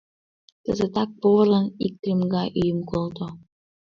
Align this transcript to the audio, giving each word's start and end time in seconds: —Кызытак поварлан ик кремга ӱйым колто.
—Кызытак 0.65 1.09
поварлан 1.21 1.67
ик 1.85 1.93
кремга 2.01 2.43
ӱйым 2.61 2.79
колто. 2.89 3.25